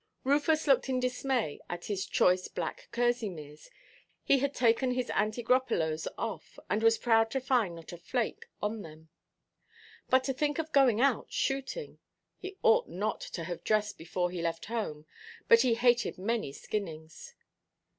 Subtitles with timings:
[0.23, 3.69] Rufus looked in dismay at his "choice black kerseymeres;"
[4.23, 8.81] he had taken his "antigropelos" off, and was proud to find not a flake on
[8.81, 9.09] them.
[10.09, 11.99] But to think of going out shooting!
[12.39, 15.05] He ought not to have dressed before he left home,
[15.47, 17.35] but he hated many skinnings.